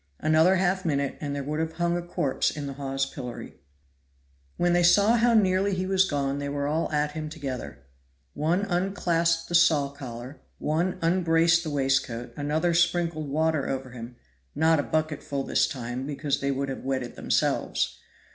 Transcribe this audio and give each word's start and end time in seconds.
Another 0.19 0.55
half 0.55 0.83
minute 0.83 1.15
and 1.21 1.35
there 1.35 1.43
would 1.43 1.59
have 1.59 1.73
hung 1.73 1.95
a 1.95 2.01
corpse 2.01 2.49
in 2.49 2.65
the 2.65 2.73
Hawes 2.73 3.05
pillory. 3.05 3.59
When 4.57 4.73
they 4.73 4.81
saw 4.81 5.15
how 5.15 5.35
nearly 5.35 5.75
he 5.75 5.85
was 5.85 6.09
gone 6.09 6.39
they 6.39 6.49
were 6.49 6.65
all 6.65 6.91
at 6.91 7.11
him 7.11 7.29
together. 7.29 7.83
One 8.33 8.61
unclasped 8.63 9.47
the 9.47 9.53
saw 9.53 9.89
collar, 9.91 10.41
one 10.57 10.97
unbraced 11.03 11.61
the 11.61 11.69
waistcoat, 11.69 12.33
another 12.35 12.73
sprinkled 12.73 13.29
water 13.29 13.69
over 13.69 13.91
him 13.91 14.15
not 14.55 14.79
a 14.79 14.83
bucketful 14.83 15.43
this 15.43 15.67
time, 15.67 16.07
because 16.07 16.41
they 16.41 16.49
would 16.49 16.69
have 16.69 16.83
wetted 16.83 17.15
themselves. 17.15 17.99